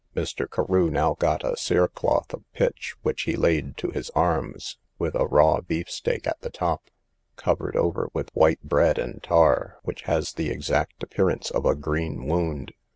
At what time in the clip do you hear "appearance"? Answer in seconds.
11.03-11.51